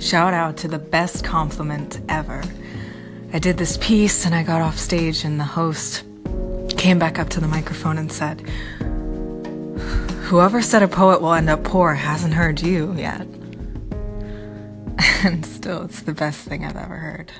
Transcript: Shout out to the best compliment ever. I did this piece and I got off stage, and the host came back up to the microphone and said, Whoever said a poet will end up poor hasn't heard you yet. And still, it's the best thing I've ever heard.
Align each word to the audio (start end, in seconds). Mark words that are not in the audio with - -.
Shout 0.00 0.32
out 0.32 0.56
to 0.58 0.68
the 0.68 0.78
best 0.78 1.22
compliment 1.24 2.00
ever. 2.08 2.42
I 3.34 3.38
did 3.38 3.58
this 3.58 3.76
piece 3.76 4.24
and 4.24 4.34
I 4.34 4.42
got 4.42 4.62
off 4.62 4.78
stage, 4.78 5.24
and 5.24 5.38
the 5.38 5.44
host 5.44 6.04
came 6.78 6.98
back 6.98 7.18
up 7.18 7.28
to 7.30 7.40
the 7.40 7.46
microphone 7.46 7.98
and 7.98 8.10
said, 8.10 8.40
Whoever 10.24 10.62
said 10.62 10.82
a 10.82 10.88
poet 10.88 11.20
will 11.20 11.34
end 11.34 11.50
up 11.50 11.64
poor 11.64 11.92
hasn't 11.92 12.32
heard 12.32 12.62
you 12.62 12.94
yet. 12.94 13.26
And 15.22 15.44
still, 15.44 15.82
it's 15.82 16.00
the 16.00 16.14
best 16.14 16.48
thing 16.48 16.64
I've 16.64 16.78
ever 16.78 16.96
heard. 16.96 17.30